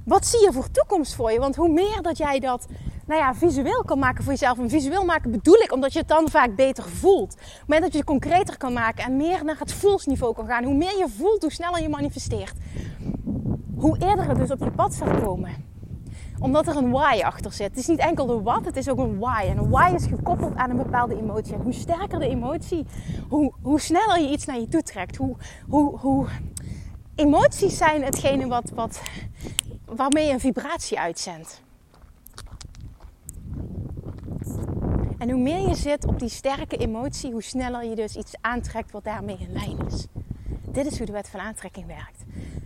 Wat 0.06 0.26
zie 0.26 0.42
je 0.42 0.52
voor 0.52 0.72
toekomst 0.72 1.16
voor 1.16 1.32
je? 1.32 1.40
Want 1.40 1.56
hoe 1.56 1.70
meer 1.70 2.02
dat 2.02 2.18
jij 2.18 2.40
dat 2.40 2.68
nou 3.08 3.20
ja, 3.20 3.36
visueel 3.36 3.84
kan 3.84 4.00
maken 4.00 4.24
voor 4.24 4.34
jezelf. 4.34 4.60
En 4.60 4.70
visueel 4.70 5.06
maken 5.06 5.32
bedoel 5.32 5.56
ik 5.56 5.72
omdat 5.72 5.94
je 5.94 6.00
het 6.00 6.08
dan 6.08 6.30
vaak 6.30 6.56
beter 6.56 6.84
voelt. 6.84 7.36
Op 7.68 7.80
dat 7.82 7.92
je 7.92 7.98
het 7.98 8.08
concreter 8.08 8.58
kan 8.58 8.74
maken 8.74 9.04
en 9.04 9.18
meer 9.18 9.46
naar 9.46 9.60
het 9.60 9.74
voelsniveau 9.74 10.34
kan 10.34 10.48
gaan. 10.48 10.64
Hoe 10.64 10.76
meer 10.76 10.98
je 10.98 11.08
voelt, 11.18 11.42
hoe 11.42 11.52
sneller 11.52 11.82
je 11.82 11.90
manifesteert 11.90 12.54
hoe 13.76 13.98
eerder 13.98 14.28
het 14.28 14.38
dus 14.38 14.52
op 14.52 14.60
je 14.60 14.72
pad 14.72 14.94
zal 14.94 15.08
komen. 15.08 15.50
Omdat 16.40 16.68
er 16.68 16.76
een 16.76 16.92
why 16.92 17.22
achter 17.24 17.52
zit. 17.52 17.68
Het 17.68 17.78
is 17.78 17.88
niet 17.88 18.00
enkel 18.00 18.26
de 18.26 18.42
wat, 18.42 18.66
het 18.66 18.78
is 18.78 18.90
ook 18.90 18.98
een 18.98 19.20
why. 19.20 19.46
En 19.48 19.58
een 19.58 19.70
why 19.70 19.92
is 19.96 20.06
gekoppeld 20.06 20.56
aan 20.56 20.70
een 20.70 20.78
bepaalde 20.78 21.18
emotie. 21.18 21.54
En 21.54 21.62
hoe 21.62 21.74
sterker 21.74 22.20
de 22.20 22.28
emotie, 22.28 22.86
hoe, 23.30 23.54
hoe 23.62 23.80
sneller 23.80 24.20
je 24.20 24.30
iets 24.30 24.46
naar 24.46 24.60
je 24.60 24.68
toe 24.68 24.82
trekt. 24.82 25.16
Hoe, 25.16 25.36
hoe, 25.70 25.98
hoe... 26.00 26.28
Emoties 27.16 27.78
zijn 27.78 28.04
hetgene 28.04 28.48
wat, 28.48 28.72
wat, 28.74 29.02
waarmee 29.86 30.28
je 30.28 30.34
een 30.34 30.40
vibratie 30.40 31.00
uitzendt. 31.00 31.64
En 35.18 35.30
hoe 35.30 35.42
meer 35.42 35.68
je 35.68 35.76
zit 35.76 36.06
op 36.06 36.20
die 36.20 36.30
sterke 36.30 36.78
emotie, 36.78 37.32
hoe 37.32 37.44
sneller 37.44 37.84
je 37.84 37.96
dus 37.96 38.16
iets 38.16 38.34
aantrekt 38.42 38.92
wat 38.92 39.04
daarmee 39.04 39.38
in 39.40 39.52
lijn 39.52 39.78
is. 39.88 40.08
Dit 40.72 40.86
is 40.86 40.98
hoe 40.98 41.06
de 41.06 41.12
wet 41.12 41.30
van 41.30 41.40
aantrekking 41.40 41.86
werkt. 41.86 42.24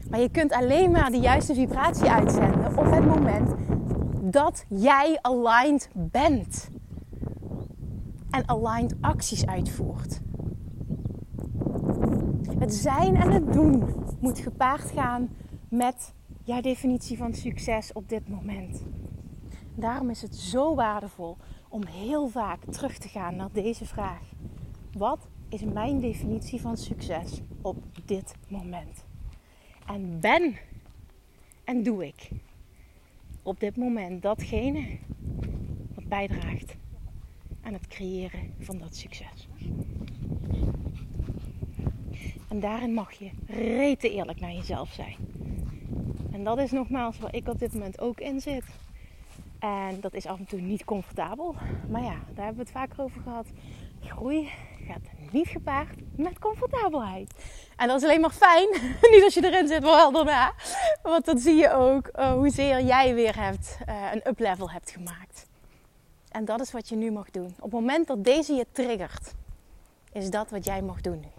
Maar 0.09 0.19
je 0.19 0.29
kunt 0.29 0.51
alleen 0.51 0.91
maar 0.91 1.11
de 1.11 1.19
juiste 1.19 1.53
vibratie 1.53 2.09
uitzenden 2.09 2.77
op 2.77 2.91
het 2.91 3.05
moment 3.05 3.53
dat 4.21 4.65
jij 4.67 5.19
aligned 5.21 5.89
bent. 5.93 6.69
En 8.29 8.49
aligned 8.49 8.95
acties 9.01 9.45
uitvoert. 9.45 10.21
Het 12.59 12.73
zijn 12.73 13.15
en 13.15 13.31
het 13.31 13.53
doen 13.53 13.83
moet 14.19 14.39
gepaard 14.39 14.91
gaan 14.91 15.29
met 15.69 16.13
jouw 16.49 16.61
definitie 16.61 17.17
van 17.17 17.33
succes 17.33 17.93
op 17.93 18.09
dit 18.09 18.29
moment. 18.29 18.83
Daarom 19.75 20.09
is 20.09 20.21
het 20.21 20.35
zo 20.35 20.75
waardevol 20.75 21.37
om 21.67 21.85
heel 21.85 22.27
vaak 22.27 22.59
terug 22.71 22.97
te 22.97 23.07
gaan 23.07 23.35
naar 23.35 23.51
deze 23.51 23.85
vraag. 23.85 24.21
Wat 24.91 25.27
is 25.49 25.63
mijn 25.63 25.99
definitie 25.99 26.61
van 26.61 26.77
succes 26.77 27.41
op 27.61 27.77
dit 28.05 28.33
moment? 28.47 29.05
En 29.85 30.19
ben 30.19 30.55
en 31.63 31.83
doe 31.83 32.05
ik 32.07 32.29
op 33.43 33.59
dit 33.59 33.77
moment 33.77 34.21
datgene 34.21 34.97
wat 35.95 36.07
bijdraagt 36.07 36.75
aan 37.61 37.73
het 37.73 37.87
creëren 37.87 38.53
van 38.59 38.77
dat 38.77 38.95
succes. 38.95 39.47
En 42.47 42.59
daarin 42.59 42.93
mag 42.93 43.11
je 43.11 43.29
rete 43.47 44.13
eerlijk 44.13 44.39
naar 44.39 44.53
jezelf 44.53 44.91
zijn. 44.91 45.38
En 46.39 46.45
dat 46.45 46.57
is 46.57 46.71
nogmaals 46.71 47.19
waar 47.19 47.35
ik 47.35 47.47
op 47.47 47.59
dit 47.59 47.73
moment 47.73 48.01
ook 48.01 48.19
in 48.19 48.41
zit. 48.41 48.63
En 49.59 49.99
dat 50.01 50.13
is 50.13 50.25
af 50.25 50.37
en 50.37 50.45
toe 50.45 50.59
niet 50.59 50.85
comfortabel. 50.85 51.55
Maar 51.89 52.01
ja, 52.01 52.15
daar 52.33 52.45
hebben 52.45 52.55
we 52.55 52.61
het 52.61 52.71
vaker 52.71 53.03
over 53.03 53.21
gehad. 53.21 53.45
Groei 54.03 54.49
gaat 54.87 55.31
niet 55.31 55.47
gepaard 55.47 55.95
met 56.15 56.39
comfortabelheid. 56.39 57.33
En 57.75 57.87
dat 57.87 57.97
is 57.97 58.03
alleen 58.03 58.21
maar 58.21 58.31
fijn. 58.31 58.69
niet 59.13 59.23
als 59.23 59.33
je 59.33 59.43
erin 59.43 59.67
zit, 59.67 59.81
maar 59.81 59.91
wel 59.91 60.11
daarna. 60.11 60.53
Want 61.01 61.25
dan 61.25 61.37
zie 61.37 61.55
je 61.55 61.73
ook 61.73 62.09
uh, 62.15 62.31
hoezeer 62.31 62.81
jij 62.81 63.13
weer 63.13 63.39
hebt, 63.39 63.77
uh, 63.89 64.11
een 64.13 64.27
uplevel 64.27 64.71
hebt 64.71 64.91
gemaakt. 64.91 65.47
En 66.31 66.45
dat 66.45 66.61
is 66.61 66.71
wat 66.71 66.89
je 66.89 66.95
nu 66.95 67.11
mag 67.11 67.31
doen. 67.31 67.53
Op 67.55 67.71
het 67.71 67.71
moment 67.71 68.07
dat 68.07 68.23
deze 68.23 68.53
je 68.53 68.65
triggert, 68.71 69.33
is 70.11 70.29
dat 70.29 70.49
wat 70.49 70.65
jij 70.65 70.81
mag 70.81 71.01
doen 71.01 71.19
nu. 71.19 71.38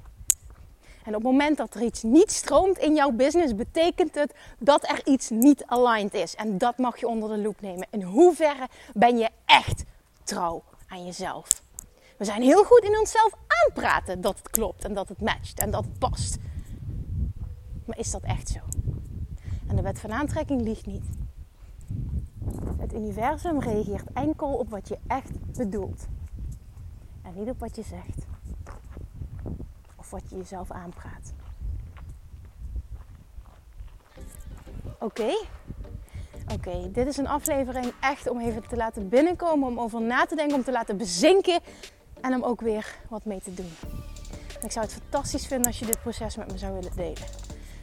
En 1.11 1.17
op 1.17 1.23
het 1.23 1.31
moment 1.33 1.57
dat 1.57 1.75
er 1.75 1.83
iets 1.83 2.03
niet 2.03 2.31
stroomt 2.31 2.79
in 2.79 2.95
jouw 2.95 3.11
business, 3.11 3.55
betekent 3.55 4.15
het 4.15 4.35
dat 4.59 4.89
er 4.89 5.07
iets 5.07 5.31
niet 5.31 5.65
aligned 5.67 6.15
is. 6.15 6.35
En 6.35 6.59
dat 6.59 6.79
mag 6.79 7.01
je 7.01 7.09
onder 7.09 7.29
de 7.29 7.39
loep 7.39 7.61
nemen. 7.61 7.87
In 7.91 8.03
hoeverre 8.03 8.69
ben 8.95 9.19
je 9.19 9.29
echt 9.45 9.85
trouw 10.25 10.63
aan 10.89 11.05
jezelf? 11.05 11.63
We 12.17 12.25
zijn 12.25 12.43
heel 12.43 12.65
goed 12.65 12.83
in 12.83 12.99
onszelf 12.99 13.33
aanpraten 13.47 14.21
dat 14.21 14.39
het 14.39 14.51
klopt 14.51 14.85
en 14.85 14.95
dat 14.95 15.09
het 15.09 15.21
matcht 15.21 15.61
en 15.61 15.71
dat 15.71 15.85
het 15.85 15.99
past. 15.99 16.37
Maar 17.87 17.99
is 17.99 18.11
dat 18.11 18.23
echt 18.23 18.49
zo? 18.49 18.61
En 19.69 19.77
de 19.77 19.83
wet 19.83 20.01
van 20.01 20.13
aantrekking 20.13 20.63
liegt 20.63 20.87
niet. 20.87 21.05
Het 22.79 22.95
universum 22.95 23.61
reageert 23.61 24.13
enkel 24.13 24.53
op 24.53 24.71
wat 24.71 24.89
je 24.89 24.99
echt 25.07 25.55
bedoelt. 25.57 26.07
En 27.23 27.35
niet 27.35 27.49
op 27.49 27.59
wat 27.59 27.77
je 27.77 27.83
zegt 27.83 28.30
wat 30.11 30.23
je 30.31 30.37
jezelf 30.37 30.71
aanpraat. 30.71 31.33
Oké? 34.99 35.33
Oké, 36.53 36.91
dit 36.91 37.07
is 37.07 37.17
een 37.17 37.29
aflevering 37.29 37.93
echt 38.01 38.29
om 38.29 38.41
even 38.41 38.69
te 38.69 38.77
laten 38.77 39.09
binnenkomen, 39.09 39.69
om 39.69 39.81
over 39.81 40.01
na 40.01 40.25
te 40.25 40.35
denken, 40.35 40.57
om 40.57 40.65
te 40.65 40.73
laten 40.73 40.97
bezinken 40.97 41.61
en 42.21 42.35
om 42.35 42.43
ook 42.43 42.61
weer 42.61 42.97
wat 43.09 43.25
mee 43.25 43.41
te 43.41 43.55
doen. 43.55 43.73
ik 44.63 44.73
zou 44.73 44.85
het 44.85 44.95
fantastisch 44.95 45.47
vinden 45.47 45.67
als 45.67 45.79
je 45.79 45.87
dit 45.87 46.03
proces 46.03 46.37
met 46.37 46.53
me 46.53 46.59
zou 46.59 46.73
willen 46.73 46.97
delen. 46.97 47.29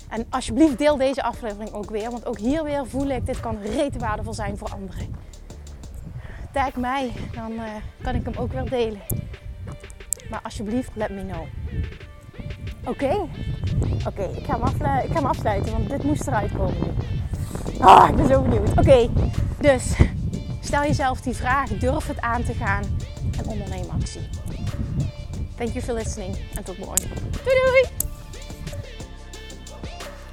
En 0.09 0.25
alsjeblieft 0.29 0.77
deel 0.77 0.97
deze 0.97 1.23
aflevering 1.23 1.71
ook 1.71 1.89
weer, 1.89 2.11
want 2.11 2.25
ook 2.25 2.37
hier 2.37 2.63
weer 2.63 2.87
voel 2.87 3.07
ik, 3.07 3.25
dit 3.25 3.39
kan 3.39 3.61
rete 3.61 3.99
waardevol 3.99 4.33
zijn 4.33 4.57
voor 4.57 4.69
anderen. 4.69 5.15
Tag 6.53 6.75
mij, 6.75 7.11
dan 7.33 7.51
uh, 7.51 7.75
kan 8.01 8.15
ik 8.15 8.25
hem 8.25 8.35
ook 8.35 8.51
weer 8.51 8.69
delen. 8.69 9.01
Maar 10.29 10.41
alsjeblieft, 10.43 10.95
let 10.95 11.09
me 11.09 11.25
know. 11.25 11.45
Oké. 12.87 13.27
Oké, 14.07 14.23
ik, 14.35 14.45
ga 14.45 14.59
hem 15.13 15.25
afsluiten, 15.25 15.71
want 15.71 15.89
dit 15.89 16.03
moest 16.03 16.27
eruit 16.27 16.51
komen. 16.51 16.95
Ah, 17.79 18.09
ik 18.09 18.15
ben 18.15 18.27
zo 18.27 18.41
benieuwd. 18.41 18.69
Oké, 18.69 19.09
dus 19.59 19.83
stel 20.61 20.81
jezelf 20.81 21.21
die 21.21 21.35
vraag, 21.35 21.69
durf 21.69 22.07
het 22.07 22.21
aan 22.21 22.43
te 22.43 22.53
gaan 22.53 22.83
en 23.37 23.47
onderneem 23.47 23.85
actie. 23.89 24.29
Thank 25.57 25.69
you 25.69 25.83
for 25.83 25.93
listening 25.93 26.37
en 26.55 26.63
tot 26.63 26.77
morgen. 26.77 27.09
Doei 27.43 27.55
doei! 27.65 27.85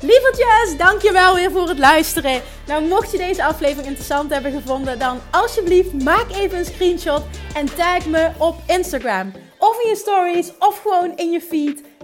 Lievertjes, 0.00 0.76
dankjewel 0.76 1.35
weer 1.35 1.50
voor 1.50 1.68
het 1.68 1.79
luisteren. 1.79 2.40
Nou, 2.66 2.85
mocht 2.85 3.11
je 3.11 3.18
deze 3.18 3.44
aflevering 3.44 3.87
interessant 3.87 4.33
hebben 4.33 4.52
gevonden, 4.52 4.98
dan 4.98 5.18
alsjeblieft 5.31 6.02
maak 6.02 6.31
even 6.31 6.59
een 6.59 6.64
screenshot 6.64 7.22
en 7.55 7.74
tag 7.74 8.07
me 8.07 8.31
op 8.38 8.57
Instagram. 8.66 9.33
Of 9.59 9.83
in 9.83 9.88
je 9.88 9.96
stories, 9.96 10.52
of 10.59 10.81
gewoon 10.83 11.16
in 11.16 11.31
je 11.31 11.40
feed. 11.40 11.83